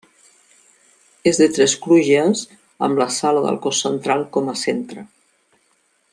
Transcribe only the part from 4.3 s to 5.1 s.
com a centre.